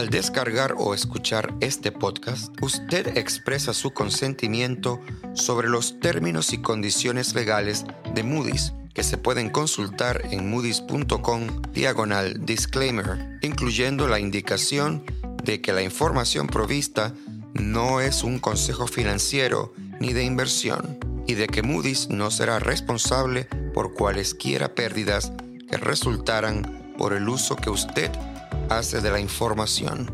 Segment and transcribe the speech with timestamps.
[0.00, 4.98] Al descargar o escuchar este podcast, usted expresa su consentimiento
[5.34, 7.84] sobre los términos y condiciones legales
[8.14, 15.04] de Moody's que se pueden consultar en moody's.com diagonal disclaimer, incluyendo la indicación
[15.44, 17.12] de que la información provista
[17.52, 23.44] no es un consejo financiero ni de inversión y de que Moody's no será responsable
[23.74, 25.30] por cualesquiera pérdidas
[25.68, 28.10] que resultaran por el uso que usted
[28.68, 30.08] hace de la información.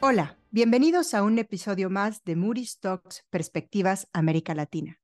[0.00, 4.98] Hola, bienvenidos a un episodio más de Moody's Talks Perspectivas América Latina.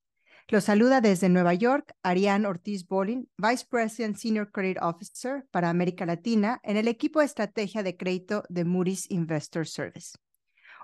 [0.48, 6.06] Los saluda desde Nueva York Ariane Ortiz Bolin, Vice President Senior Credit Officer para América
[6.06, 10.16] Latina en el equipo de estrategia de crédito de Moody's Investor Service.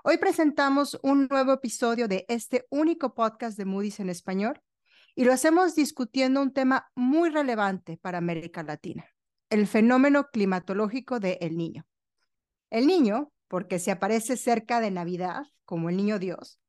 [0.07, 4.61] Hoy presentamos un nuevo episodio de este único podcast de Moody's en español
[5.15, 9.07] y lo hacemos discutiendo un tema muy relevante para América Latina,
[9.49, 11.87] el fenómeno climatológico de El Niño.
[12.69, 16.59] El Niño, porque se aparece cerca de Navidad, como el Niño Dios,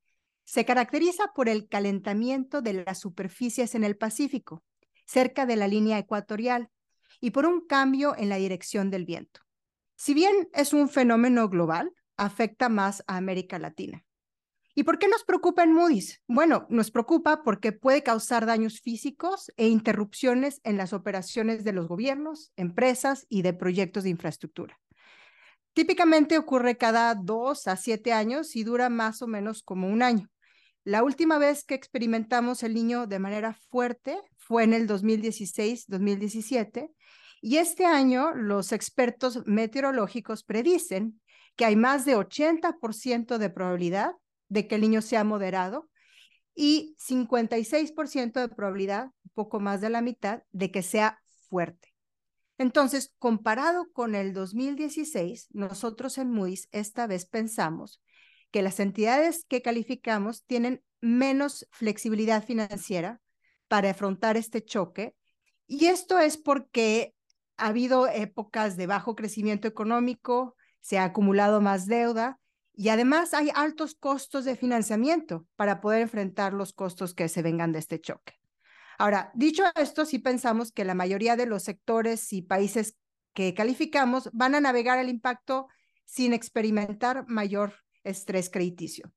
[0.45, 4.65] se caracteriza por el calentamiento de las superficies en el Pacífico,
[5.05, 6.71] cerca de la línea ecuatorial,
[7.21, 9.43] y por un cambio en la dirección del viento.
[9.95, 14.07] Si bien es un fenómeno global, afecta más a América Latina.
[14.79, 16.21] ¿Y por qué nos preocupa en Moody's?
[16.29, 21.89] Bueno, nos preocupa porque puede causar daños físicos e interrupciones en las operaciones de los
[21.89, 24.79] gobiernos, empresas y de proyectos de infraestructura.
[25.73, 30.29] Típicamente ocurre cada dos a siete años y dura más o menos como un año.
[30.85, 36.91] La última vez que experimentamos el niño de manera fuerte fue en el 2016-2017
[37.41, 41.19] y este año los expertos meteorológicos predicen
[41.57, 44.13] que hay más de 80% de probabilidad
[44.49, 45.89] de que el niño sea moderado
[46.55, 51.95] y 56% de probabilidad, poco más de la mitad, de que sea fuerte.
[52.59, 58.01] Entonces, comparado con el 2016, nosotros en Moody's esta vez pensamos
[58.51, 63.21] que las entidades que calificamos tienen menos flexibilidad financiera
[63.69, 65.15] para afrontar este choque.
[65.67, 67.15] Y esto es porque
[67.59, 70.56] ha habido épocas de bajo crecimiento económico,
[70.87, 72.39] se ha acumulado más deuda
[72.73, 77.73] y además hay altos costos de financiamiento para poder enfrentar los costos que se vengan
[77.73, 78.35] de este choque.
[78.97, 82.97] Ahora, dicho esto, sí pensamos que la mayoría de los sectores y países
[83.35, 85.67] que calificamos van a navegar el impacto
[86.05, 89.11] sin experimentar mayor estrés crediticio.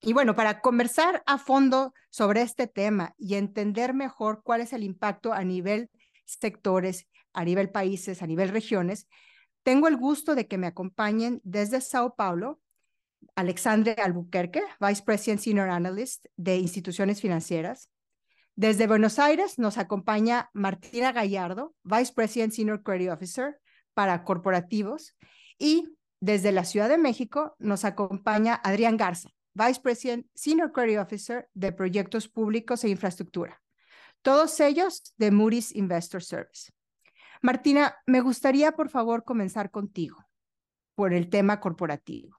[0.00, 4.84] Y bueno, para conversar a fondo sobre este tema y entender mejor cuál es el
[4.84, 5.90] impacto a nivel
[6.24, 9.06] sectores, a nivel países, a nivel regiones,
[9.62, 12.60] tengo el gusto de que me acompañen desde Sao Paulo
[13.34, 17.90] Alexandre Albuquerque, Vice President Senior Analyst de instituciones financieras.
[18.56, 23.58] Desde Buenos Aires nos acompaña Martina Gallardo, Vice President Senior Credit Officer
[23.94, 25.16] para corporativos.
[25.58, 31.48] Y desde la Ciudad de México nos acompaña Adrián Garza, Vice President Senior Credit Officer
[31.54, 33.62] de Proyectos Públicos e Infraestructura.
[34.22, 36.70] Todos ellos de Moody's Investor Service.
[37.42, 40.26] Martina, me gustaría por favor comenzar contigo
[40.94, 42.38] por el tema corporativo.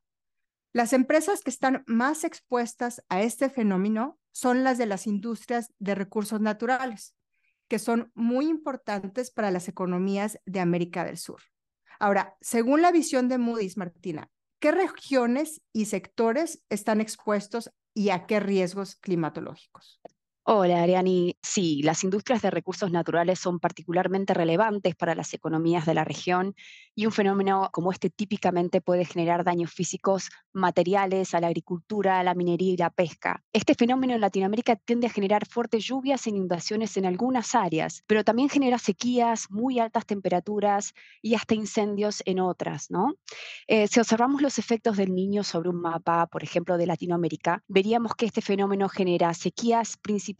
[0.73, 5.95] Las empresas que están más expuestas a este fenómeno son las de las industrias de
[5.95, 7.16] recursos naturales,
[7.67, 11.41] que son muy importantes para las economías de América del Sur.
[12.00, 14.29] Ahora, según la visión de Moody's, Martina,
[14.59, 20.00] ¿qué regiones y sectores están expuestos y a qué riesgos climatológicos?
[20.44, 21.38] Hola, Ariani.
[21.44, 26.56] Sí, las industrias de recursos naturales son particularmente relevantes para las economías de la región
[26.96, 32.24] y un fenómeno como este típicamente puede generar daños físicos materiales a la agricultura, a
[32.24, 33.44] la minería y la pesca.
[33.53, 38.23] Este fenómeno en Latinoamérica tiende a generar fuertes lluvias e inundaciones en algunas áreas, pero
[38.23, 43.13] también genera sequías, muy altas temperaturas y hasta incendios en otras, ¿no?
[43.68, 48.16] Eh, si observamos los efectos del niño sobre un mapa, por ejemplo, de Latinoamérica, veríamos
[48.16, 50.30] que este fenómeno genera sequías principalmente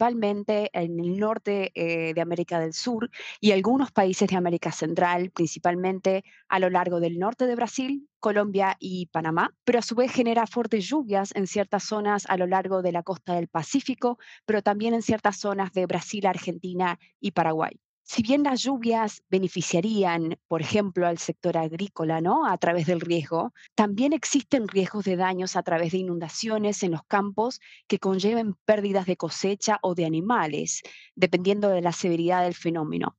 [0.72, 3.10] en el norte eh, de América del Sur
[3.40, 8.76] y algunos países de América Central, principalmente a lo largo del norte de Brasil, Colombia
[8.78, 12.82] y Panamá, pero a su vez genera fuertes lluvias en ciertas zonas a lo largo
[12.82, 17.78] de la costa del Pacífico, pero también en ciertas zonas de Brasil, Argentina y Paraguay.
[18.14, 22.46] Si bien las lluvias beneficiarían, por ejemplo, al sector agrícola, ¿no?
[22.46, 27.02] A través del riesgo, también existen riesgos de daños a través de inundaciones en los
[27.04, 30.82] campos que conlleven pérdidas de cosecha o de animales,
[31.14, 33.16] dependiendo de la severidad del fenómeno.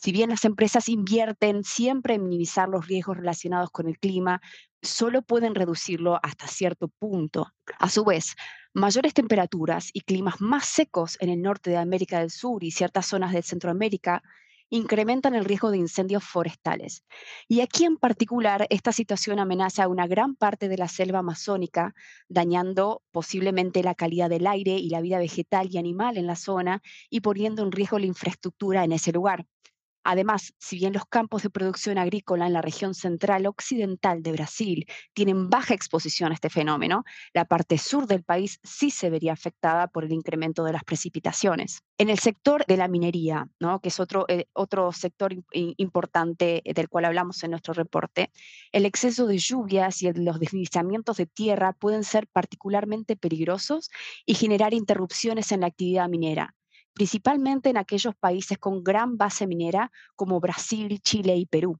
[0.00, 4.40] Si bien las empresas invierten siempre en minimizar los riesgos relacionados con el clima,
[4.82, 7.52] solo pueden reducirlo hasta cierto punto.
[7.78, 8.34] A su vez,
[8.78, 13.06] Mayores temperaturas y climas más secos en el norte de América del Sur y ciertas
[13.06, 14.22] zonas de Centroamérica
[14.68, 17.02] incrementan el riesgo de incendios forestales.
[17.48, 21.94] Y aquí en particular, esta situación amenaza a una gran parte de la selva amazónica,
[22.28, 26.82] dañando posiblemente la calidad del aire y la vida vegetal y animal en la zona
[27.08, 29.46] y poniendo en riesgo la infraestructura en ese lugar.
[30.08, 34.86] Además, si bien los campos de producción agrícola en la región central occidental de Brasil
[35.14, 37.02] tienen baja exposición a este fenómeno,
[37.34, 41.82] la parte sur del país sí se vería afectada por el incremento de las precipitaciones.
[41.98, 43.48] En el sector de la minería,
[43.82, 48.30] que es otro, eh, otro sector importante del cual hablamos en nuestro reporte,
[48.70, 53.90] el exceso de lluvias y los deslizamientos de tierra pueden ser particularmente peligrosos
[54.24, 56.54] y generar interrupciones en la actividad minera
[56.96, 61.78] principalmente en aquellos países con gran base minera como Brasil, Chile y Perú.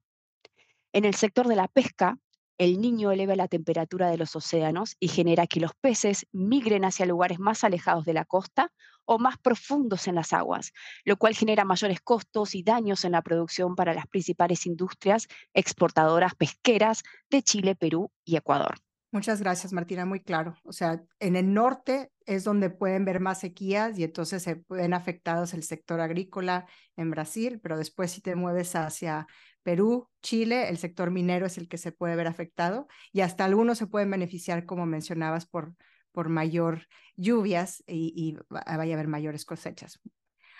[0.92, 2.18] En el sector de la pesca,
[2.58, 7.06] el niño eleva la temperatura de los océanos y genera que los peces migren hacia
[7.06, 8.72] lugares más alejados de la costa
[9.06, 10.72] o más profundos en las aguas,
[11.06, 16.34] lo cual genera mayores costos y daños en la producción para las principales industrias exportadoras
[16.34, 18.85] pesqueras de Chile, Perú y Ecuador.
[19.12, 20.56] Muchas gracias, Martina, muy claro.
[20.64, 24.92] O sea, en el norte es donde pueden ver más sequías y entonces se pueden
[24.92, 26.66] afectados el sector agrícola
[26.96, 29.26] en Brasil, pero después si te mueves hacia
[29.62, 33.78] Perú, Chile, el sector minero es el que se puede ver afectado y hasta algunos
[33.78, 35.74] se pueden beneficiar, como mencionabas, por,
[36.12, 36.86] por mayor
[37.16, 40.00] lluvias y, y vaya a haber mayores cosechas.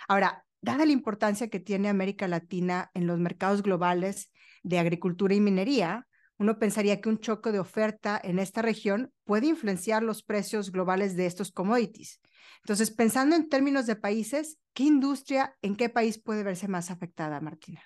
[0.09, 4.33] Ahora, dada la importancia que tiene América Latina en los mercados globales
[4.63, 6.07] de agricultura y minería,
[6.39, 11.17] uno pensaría que un choque de oferta en esta región puede influenciar los precios globales
[11.17, 12.21] de estos commodities.
[12.63, 17.41] Entonces, pensando en términos de países, ¿qué industria en qué país puede verse más afectada,
[17.41, 17.83] Martina?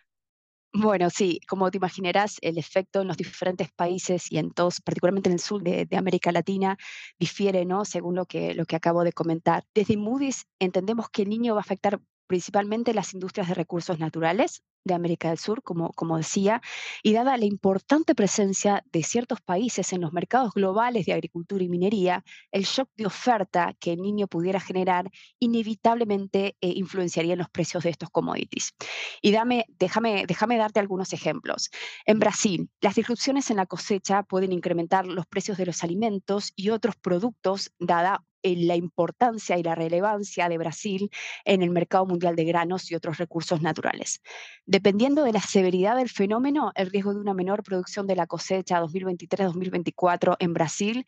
[0.72, 5.28] Bueno, sí, como te imaginarás, el efecto en los diferentes países y en todos, particularmente
[5.28, 6.78] en el sur de, América Latina,
[7.18, 7.84] difiere, ¿no?
[7.84, 9.64] Según lo que, lo que acabo de comentar.
[9.74, 14.62] Desde Moody's entendemos que el niño va a afectar principalmente las industrias de recursos naturales
[14.84, 16.62] de América del Sur, como, como decía,
[17.02, 21.68] y dada la importante presencia de ciertos países en los mercados globales de agricultura y
[21.68, 27.50] minería, el shock de oferta que el niño pudiera generar inevitablemente eh, influenciaría en los
[27.50, 28.74] precios de estos commodities.
[29.22, 31.70] Y dame, déjame, déjame darte algunos ejemplos.
[32.06, 36.70] En Brasil, las disrupciones en la cosecha pueden incrementar los precios de los alimentos y
[36.70, 41.10] otros productos, dada la importancia y la relevancia de Brasil
[41.44, 44.22] en el mercado mundial de granos y otros recursos naturales.
[44.66, 48.80] Dependiendo de la severidad del fenómeno, el riesgo de una menor producción de la cosecha
[48.82, 51.06] 2023-2024 en Brasil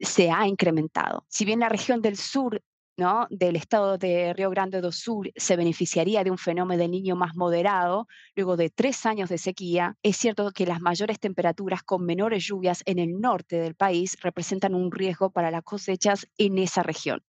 [0.00, 1.24] se ha incrementado.
[1.28, 2.62] Si bien la región del sur
[2.96, 3.26] ¿no?
[3.30, 7.34] del estado de Río Grande do Sul se beneficiaría de un fenómeno de niño más
[7.34, 8.06] moderado
[8.36, 12.82] luego de tres años de sequía, es cierto que las mayores temperaturas con menores lluvias
[12.86, 17.22] en el norte del país representan un riesgo para las cosechas en esa región.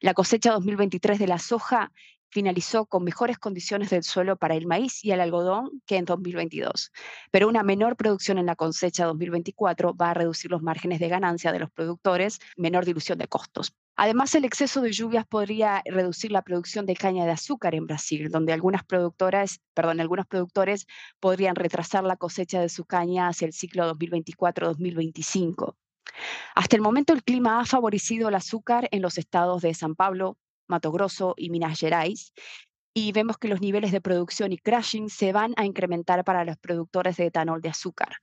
[0.00, 1.92] La cosecha 2023 de la soja
[2.30, 6.92] finalizó con mejores condiciones del suelo para el maíz y el algodón que en 2022,
[7.30, 11.52] pero una menor producción en la cosecha 2024 va a reducir los márgenes de ganancia
[11.52, 13.74] de los productores, menor dilución de costos.
[13.96, 18.30] Además, el exceso de lluvias podría reducir la producción de caña de azúcar en Brasil,
[18.30, 20.86] donde algunas productoras, perdón, algunos productores
[21.18, 25.74] podrían retrasar la cosecha de su caña hacia el ciclo 2024-2025.
[26.54, 30.38] Hasta el momento, el clima ha favorecido el azúcar en los estados de San Pablo,
[30.70, 32.32] Mato Grosso y Minas Gerais,
[32.92, 36.56] y vemos que los niveles de producción y crashing se van a incrementar para los
[36.58, 38.16] productores de etanol de azúcar,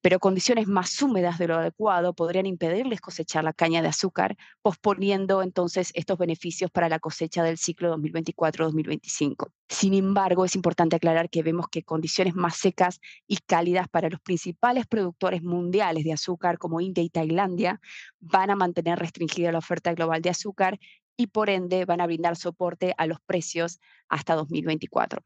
[0.00, 5.42] pero condiciones más húmedas de lo adecuado podrían impedirles cosechar la caña de azúcar, posponiendo
[5.42, 9.50] entonces estos beneficios para la cosecha del ciclo 2024-2025.
[9.68, 14.20] Sin embargo, es importante aclarar que vemos que condiciones más secas y cálidas para los
[14.20, 17.80] principales productores mundiales de azúcar como India y Tailandia
[18.20, 20.78] van a mantener restringida la oferta global de azúcar
[21.16, 25.22] y por ende van a brindar soporte a los precios hasta 2024.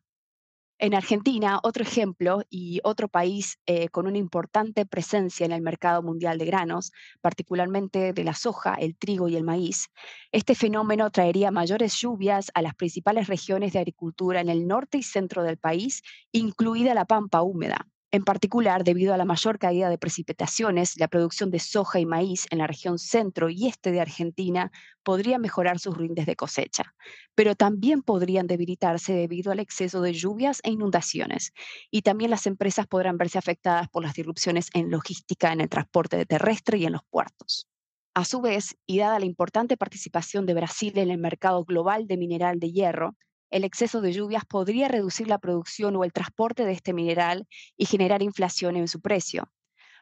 [0.80, 6.04] En Argentina, otro ejemplo y otro país eh, con una importante presencia en el mercado
[6.04, 9.88] mundial de granos, particularmente de la soja, el trigo y el maíz,
[10.30, 15.02] este fenómeno traería mayores lluvias a las principales regiones de agricultura en el norte y
[15.02, 17.88] centro del país, incluida la pampa húmeda.
[18.10, 22.46] En particular, debido a la mayor caída de precipitaciones, la producción de soja y maíz
[22.50, 24.72] en la región centro y este de Argentina
[25.02, 26.94] podría mejorar sus rindes de cosecha,
[27.34, 31.52] pero también podrían debilitarse debido al exceso de lluvias e inundaciones.
[31.90, 36.24] Y también las empresas podrán verse afectadas por las disrupciones en logística, en el transporte
[36.24, 37.68] terrestre y en los puertos.
[38.14, 42.16] A su vez, y dada la importante participación de Brasil en el mercado global de
[42.16, 43.16] mineral de hierro,
[43.50, 47.86] el exceso de lluvias podría reducir la producción o el transporte de este mineral y
[47.86, 49.50] generar inflación en su precio.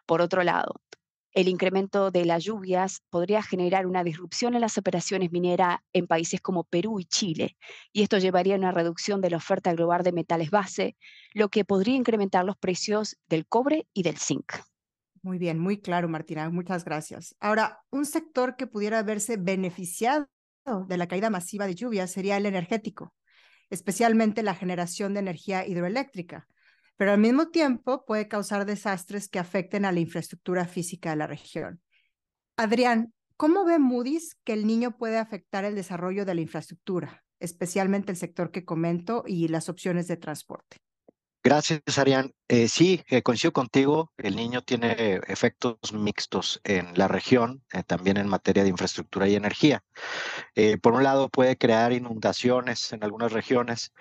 [0.07, 0.81] Por otro lado,
[1.37, 6.41] el incremento de las lluvias podría generar una disrupción en las operaciones mineras en países
[6.41, 7.59] como Perú y Chile,
[7.93, 10.97] y esto llevaría a una reducción de la oferta global de metales base,
[11.35, 14.51] lo que podría incrementar los precios del cobre y del zinc.
[15.23, 16.49] Muy bien, muy claro, Martina.
[16.49, 17.37] Muchas gracias.
[17.39, 20.29] Ahora, un sector que pudiera verse beneficiado
[20.89, 23.13] de la caída masiva de lluvias sería el energético,
[23.71, 26.47] especialmente la generación de energía hidroeléctrica
[26.97, 31.27] pero al mismo tiempo puede causar desastres que afecten a la infraestructura física de la
[31.27, 31.81] región.
[32.57, 38.13] Adrián, ¿cómo ve Moody's que el niño puede afectar el desarrollo de la infraestructura, especialmente
[38.13, 40.79] el sector que comento y las opciones de transporte?
[41.47, 42.35] Gracias, Arián.
[42.49, 44.13] Eh, sí, eh, coincido contigo.
[44.17, 49.37] El niño tiene efectos mixtos en la región, eh, también en materia de infraestructura y
[49.37, 49.85] energía.
[50.83, 53.93] por un lado, puede crear inundaciones en algunas regiones,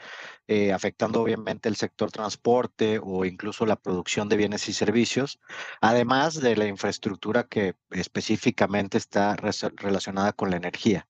[0.74, 5.40] afectando obviamente el sector transporte o incluso la producción de bienes y servicios,
[5.82, 11.08] además de la infraestructura que específicamente está relacionada con la energía.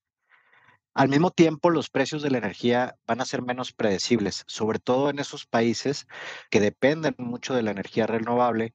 [0.95, 5.09] Al mismo tiempo, los precios de la energía van a ser menos predecibles, sobre todo
[5.09, 6.07] en esos países
[6.49, 8.73] que dependen mucho de la energía renovable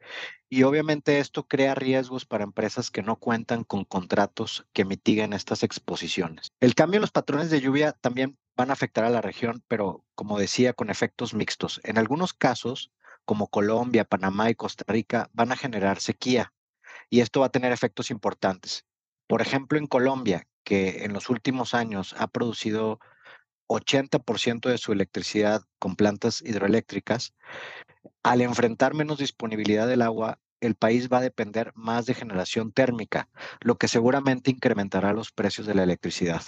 [0.50, 5.62] y obviamente esto crea riesgos para empresas que no cuentan con contratos que mitiguen estas
[5.62, 6.52] exposiciones.
[6.60, 10.04] El cambio en los patrones de lluvia también van a afectar a la región, pero
[10.14, 11.80] como decía, con efectos mixtos.
[11.84, 12.92] En algunos casos,
[13.24, 16.52] como Colombia, Panamá y Costa Rica, van a generar sequía
[17.08, 18.84] y esto va a tener efectos importantes.
[19.26, 23.00] Por ejemplo, en Colombia, que en los últimos años ha producido
[23.69, 27.35] 80% de su electricidad con plantas hidroeléctricas,
[28.23, 33.29] al enfrentar menos disponibilidad del agua, el país va a depender más de generación térmica,
[33.61, 36.43] lo que seguramente incrementará los precios de la electricidad.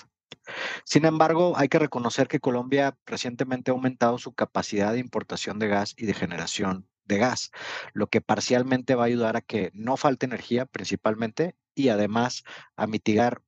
[0.84, 5.68] Sin embargo, hay que reconocer que Colombia recientemente ha aumentado su capacidad de importación de
[5.68, 7.50] gas y de generación de gas,
[7.92, 12.44] lo que parcialmente va a ayudar a que no falte energía principalmente y además
[12.76, 13.42] a mitigar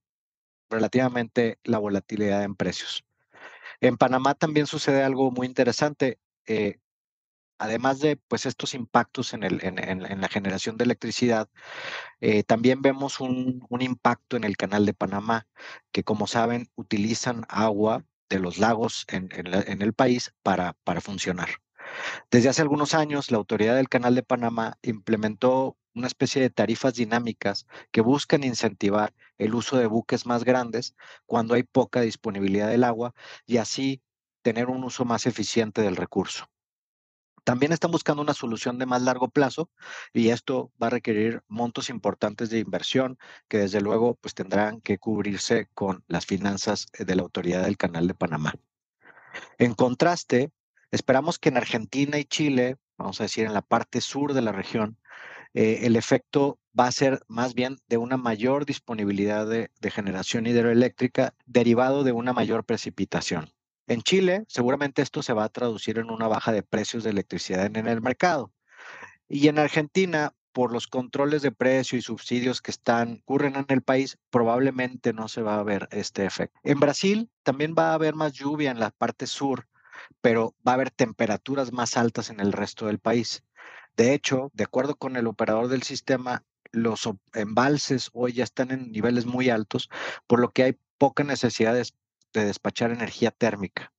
[0.70, 3.04] relativamente la volatilidad en precios.
[3.80, 6.18] En Panamá también sucede algo muy interesante.
[6.46, 6.78] Eh,
[7.58, 11.48] además de pues, estos impactos en, el, en, la generación de electricidad,
[12.20, 15.46] eh, también vemos un, impacto en el canal de Panamá,
[15.92, 19.28] que como saben utilizan agua de los lagos en,
[19.82, 21.48] el país para, para funcionar.
[22.30, 26.94] Desde hace algunos años, la autoridad del Canal de Panamá implementó una especie de tarifas
[26.94, 30.94] dinámicas que buscan incentivar el uso de buques más grandes
[31.26, 33.14] cuando hay poca disponibilidad del agua
[33.46, 34.02] y así
[34.42, 36.48] tener un uso más eficiente del recurso.
[37.44, 39.70] También están buscando una solución de más largo plazo
[40.14, 44.98] y esto va a requerir montos importantes de inversión que desde luego pues tendrán que
[44.98, 48.54] cubrirse con las finanzas de la autoridad del Canal de Panamá.
[49.58, 50.52] En contraste,
[50.90, 54.52] esperamos que en Argentina y Chile, vamos a decir en la parte sur de la
[54.52, 54.96] región,
[55.54, 61.34] eh, el efecto va a ser más bien de una mayor disponibilidad de, generación hidroeléctrica
[61.46, 63.52] derivado de una mayor precipitación.
[63.86, 67.66] En Chile, seguramente esto se va a traducir en una baja de precios de electricidad
[67.66, 68.52] en, el mercado.
[69.28, 73.82] Y en Argentina, por los controles de precio y subsidios que están ocurren en el
[73.82, 76.58] país, probablemente no se va a ver este efecto.
[76.64, 79.68] En Brasil también va a haber más lluvia en la parte sur,
[80.20, 83.44] pero va a haber temperaturas más altas en el resto del país.
[83.96, 88.90] De hecho, de acuerdo con el operador del sistema, los embalses hoy ya están en
[88.90, 89.88] niveles muy altos,
[90.26, 91.84] por lo que hay poca necesidad de,
[92.32, 93.92] despachar energía térmica.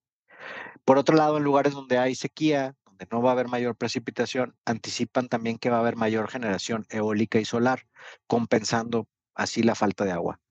[0.84, 4.56] Por otro lado, en lugares donde hay sequía, donde no va a haber mayor precipitación,
[4.66, 7.88] anticipan también que va a haber mayor generación eólica y solar,
[8.28, 10.42] compensando así la falta de agua.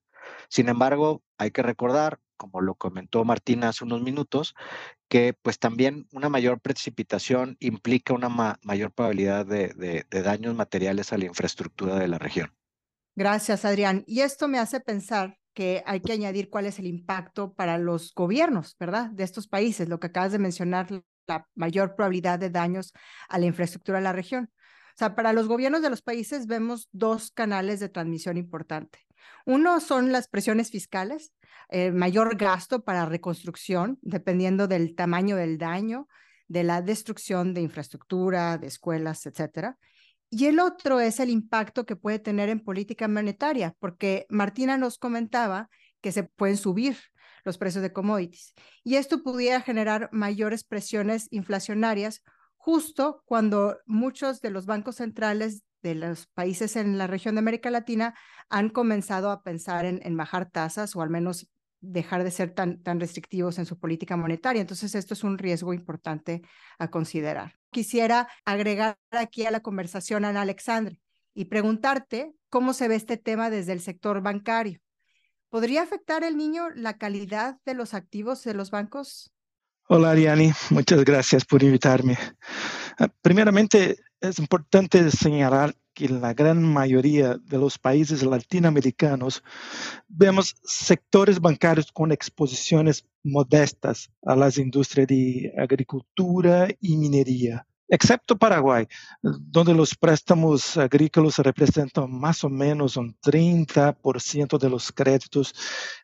[0.49, 4.55] Sin embargo, hay que recordar, como lo comentó Martina hace unos minutos,
[5.07, 8.29] que pues también una mayor precipitación implica una
[8.63, 12.53] mayor probabilidad de, daños materiales a la infraestructura de la región.
[13.15, 14.03] Gracias, Adrián.
[14.07, 18.13] Y esto me hace pensar que hay que añadir cuál es el impacto para los
[18.13, 19.09] gobiernos, ¿verdad?
[19.11, 20.87] De estos países, lo que acabas de mencionar,
[21.27, 22.93] la mayor probabilidad de daños
[23.29, 24.51] a la infraestructura de la región.
[24.95, 29.04] O sea, para los gobiernos de los países vemos dos canales de transmisión importante.
[29.45, 31.33] Uno son las presiones fiscales,
[31.69, 36.07] eh, mayor gasto para reconstrucción, dependiendo del tamaño del daño,
[36.47, 39.77] de la destrucción de infraestructura, de escuelas, etcétera.
[40.29, 44.97] Y el otro es el impacto que puede tener en política monetaria, porque Martina nos
[44.97, 45.69] comentaba
[46.01, 46.97] que se pueden subir
[47.43, 48.53] los precios de commodities.
[48.83, 52.21] Y esto pudiera generar mayores presiones inflacionarias
[52.65, 57.69] justo cuando muchos de los bancos centrales de los países en la región de América
[57.69, 58.15] Latina
[58.49, 61.47] han comenzado a pensar en, bajar tasas o al menos
[61.79, 64.61] dejar de ser tan, tan restrictivos en su política monetaria.
[64.61, 66.41] Entonces, esto es un riesgo importante
[66.79, 67.53] a considerar.
[67.69, 70.99] Quisiera agregar aquí a la conversación a Alexandre
[71.35, 74.79] y preguntarte cómo se ve este tema desde el sector bancario.
[75.49, 79.34] ¿Podría afectar el niño la calidad de los activos de los bancos?
[79.87, 82.17] Hola Ariani, muchas gracias por invitarme.
[82.97, 89.43] Ah, primeramente, es importante señalar que la gran mayoría de los países latinoamericanos
[90.07, 98.87] vemos sectores bancarios con exposiciones modestas a las industrias de agricultura y minería, excepto Paraguay,
[99.21, 105.53] donde los préstamos agrícolas representan más o menos un 30% de los créditos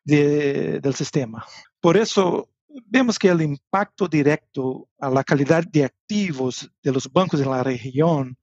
[0.05, 1.43] del sistema.
[1.79, 2.47] Por eso,
[2.85, 7.63] vemos que el impacto directo a la calidad de activos de los bancos en la
[7.63, 8.37] región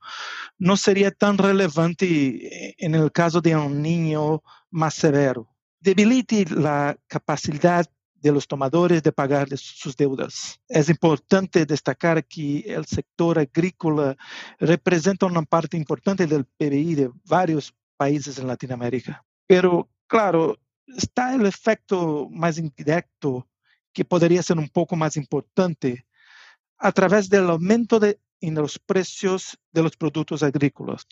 [0.58, 5.48] no sería tan relevante en el caso de un niño más severo.
[5.80, 7.86] Debilite la capacidad
[8.20, 10.60] de los tomadores de pagar sus deudas.
[10.68, 14.16] Es importante destacar que el sector agrícola
[14.58, 19.24] representa una parte importante del PBI de varios países en Latinoamérica.
[19.46, 23.46] Pero, claro, está el efecto más indirecto
[23.98, 26.06] que podría ser un poco más importante
[26.78, 31.04] a través del aumento de, en los precios de los productos agrícolas,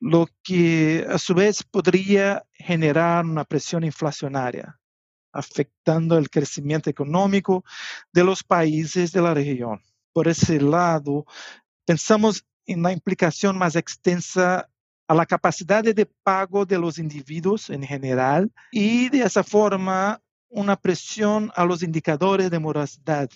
[0.00, 4.76] lo que a su vez podría generar una presión inflacionaria,
[5.32, 7.64] afectando el crecimiento económico
[8.12, 9.80] de los países de la región.
[10.12, 11.26] Por ese lado,
[11.84, 14.68] pensamos en la implicación más extensa
[15.06, 20.76] a la capacidad de pago de los individuos en general y de esa forma una
[20.76, 23.28] presión a los indicadores de morosidad,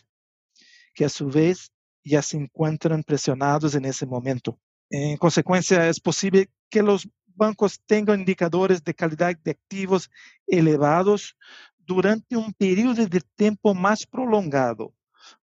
[0.94, 1.72] que a su vez
[2.04, 4.58] ya se encuentran presionados en ese momento.
[4.90, 10.10] En consecuencia, es posible que los bancos tengan indicadores de calidad de activos
[10.46, 11.36] elevados
[11.78, 14.94] durante un periodo de tiempo más prolongado,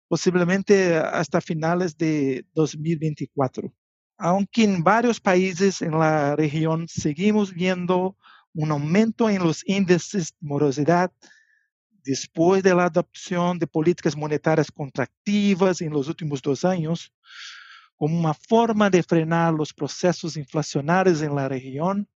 [0.09, 3.73] posiblemente hasta finales de 2024.
[4.17, 8.17] Aunque en varios países en la región seguimos viendo
[8.53, 11.11] un aumento en los índices de morosidad,
[12.05, 17.13] después de la adopción de políticas monetarias contractivas en los últimos dos años,
[17.97, 22.09] como una forma de frenar los procesos inflacionarios en la región,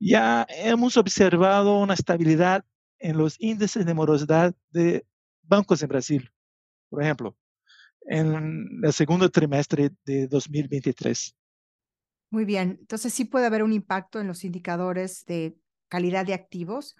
[0.00, 2.64] ya hemos observado una estabilidad
[2.98, 5.06] en los índices de morosidad de
[5.42, 6.30] bancos en Brasil,
[6.88, 7.36] por ejemplo,
[8.06, 11.34] en el segundo trimestre de 2023.
[12.30, 15.56] Muy bien, entonces sí puede haber un impacto en los indicadores de
[15.88, 16.96] calidad de activos,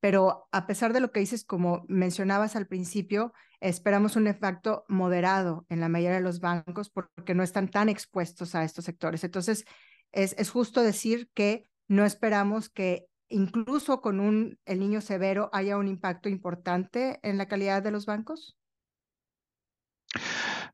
[0.00, 5.66] pero a pesar de lo que dices, como mencionabas al principio, esperamos un efecto moderado
[5.68, 9.24] en la mayoría de los bancos porque no están tan expuestos a estos sectores.
[9.24, 9.64] Entonces,
[10.12, 15.76] es, es justo decir que no esperamos que incluso con un, el niño severo haya
[15.76, 18.56] un impacto importante en la calidad de los bancos.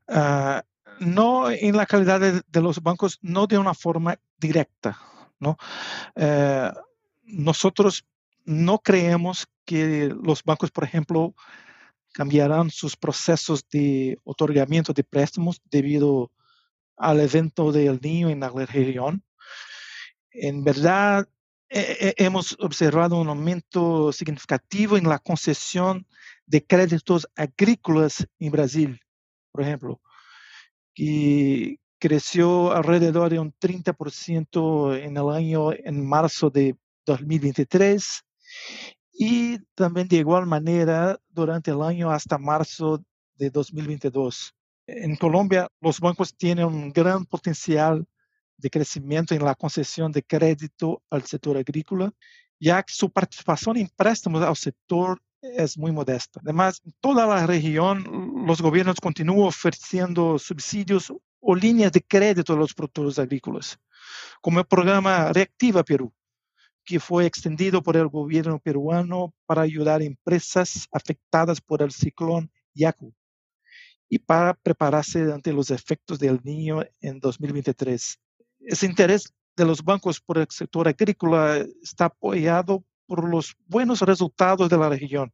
[0.07, 0.63] Ah,
[0.99, 4.97] no en la calidad de, los bancos, no de una forma directa.
[5.39, 5.57] ¿no?
[6.15, 6.71] Eh,
[7.23, 8.05] nosotros
[8.45, 11.35] no creemos que los bancos, por ejemplo,
[12.13, 16.31] cambiarán sus procesos de otorgamiento de préstamos debido
[16.95, 19.23] al evento del niño en la región.
[20.31, 21.27] En verdad,
[21.69, 26.07] hemos observado un aumento significativo en la concesión
[26.45, 28.99] de créditos agrícolas en Brasil,
[29.51, 29.99] por ejemplo,
[30.93, 38.23] que creció alrededor de un 30% en el año, en marzo de 2023
[39.13, 43.03] y también de igual manera durante el año hasta marzo
[43.35, 44.53] de 2022.
[44.87, 48.05] En Colombia, los bancos tienen un gran potencial
[48.57, 52.13] de crecimiento en la concesión de crédito al sector agrícola,
[52.59, 56.39] ya que su participación en préstamos al sector es muy modesta.
[56.43, 62.57] Además, en toda la región, los gobiernos continúan ofreciendo subsidios o líneas de crédito a
[62.57, 63.77] los productores agrícolas,
[64.41, 66.11] como el programa Reactiva Perú,
[66.85, 72.51] que fue extendido por el gobierno peruano para ayudar a empresas afectadas por el ciclón
[72.73, 73.13] Yaku
[74.07, 78.19] y para prepararse ante los efectos del niño en 2023.
[78.59, 84.69] Ese interés de los bancos por el sector agrícola está apoyado por los buenos resultados
[84.69, 85.33] de la región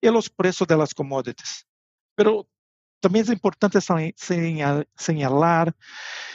[0.00, 1.66] y los precios de las commodities.
[2.14, 2.48] Pero
[3.02, 5.74] también es importante señalar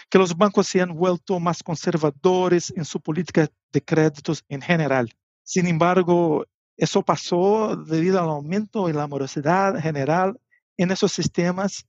[0.10, 5.10] que los bancos se han vuelto más conservadores en su política de créditos en general.
[5.43, 10.38] Sin embargo, eso pasó debido al aumento en la morosidad general
[10.75, 11.88] en esos sistemas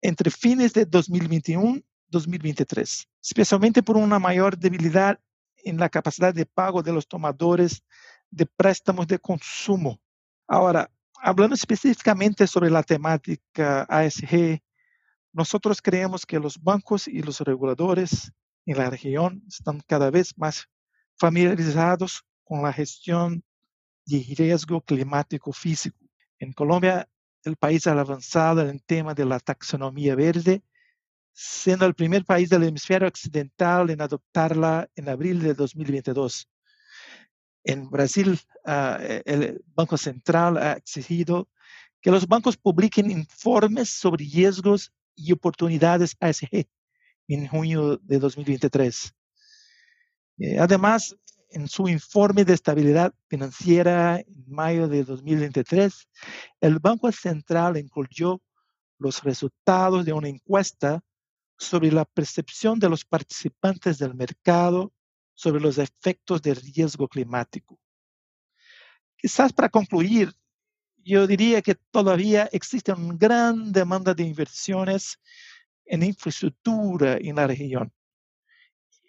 [0.00, 5.18] entre fines de 2021 y 2023, especialmente por una mayor debilidad
[5.64, 7.82] en la capacidad de pago de los tomadores
[8.30, 10.00] de préstamos de consumo.
[10.46, 10.88] Ahora,
[11.22, 14.60] hablando específicamente sobre la temática ASG,
[15.32, 18.32] nosotros creemos que los bancos y los reguladores
[18.66, 20.68] en la región están cada vez más
[21.16, 23.44] familiarizados con la gestión
[24.06, 25.98] de riesgo climático físico.
[26.38, 27.08] En Colombia,
[27.44, 30.62] el país ha avanzado en el tema de la taxonomía verde,
[31.32, 36.48] siendo el primer país del hemisferio occidental en adoptarla en abril de 2022.
[37.64, 41.48] En Brasil, ah, el Banco Central ha exigido
[42.00, 46.66] que los bancos publiquen informes sobre riesgos y oportunidades ASG
[47.28, 49.14] en junio de 2023.
[50.38, 51.16] Eh, además,
[51.50, 56.08] en su informe de estabilidad financiera en mayo de 2023,
[56.60, 58.40] el Banco Central incluyó
[58.98, 61.02] los resultados de una encuesta
[61.58, 64.92] sobre la percepción de los participantes del mercado
[65.40, 67.78] sobre los efectos del riesgo climático.
[69.16, 70.30] Quizás para concluir,
[70.98, 75.18] yo diría que todavía existe una gran demanda de inversiones
[75.86, 77.90] en infraestructura en la región.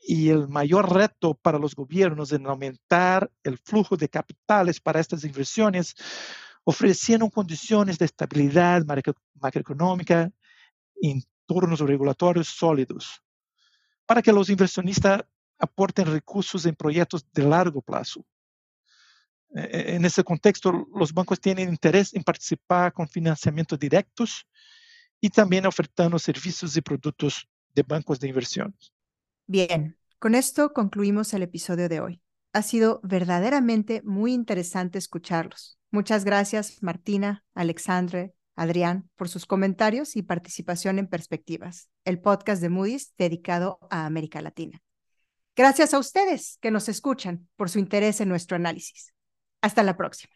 [0.07, 5.25] Y el mayor reto para los gobiernos es aumentar el flujo de capitales para estas
[5.25, 5.93] inversiones,
[6.63, 8.85] ofreciendo condiciones de estabilidad
[9.33, 10.31] macroeconómica
[10.95, 13.21] entornos regulatorios sólidos,
[14.05, 15.25] para que los inversionistas
[15.61, 18.25] aporten recursos en proyectos de largo plazo.
[19.55, 24.47] E, e, en ese contexto, los bancos tienen interés en participar con financiamientos directos
[25.19, 28.75] y también ofertando servicios y productos de bancos de inversión.
[29.45, 32.21] Bien, con esto concluimos el episodio de hoy.
[32.53, 35.77] Ha sido verdaderamente muy interesante escucharlos.
[35.91, 42.69] Muchas gracias, Martina, Alexandre, Adrián, por sus comentarios y participación en Perspectivas, el podcast de
[42.69, 44.81] Moody's dedicado a América Latina.
[45.55, 49.13] Gracias a ustedes que nos escuchan por su interés en nuestro análisis.
[49.61, 50.33] Hasta la próxima.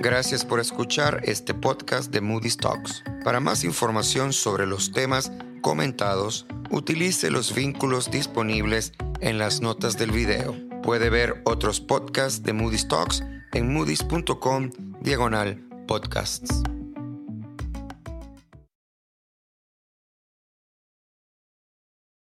[0.00, 3.02] Gracias por escuchar este podcast de Moody's Talks.
[3.24, 10.12] Para más información sobre los temas comentados, utilice los vínculos disponibles en las notas del
[10.12, 10.54] video.
[10.86, 13.20] Puede ver otros podcasts de Moody's Talks
[13.54, 14.70] en moodys.com
[15.00, 16.62] diagonal podcasts.